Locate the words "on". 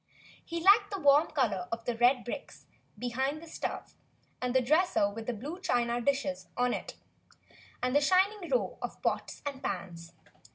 6.57-6.73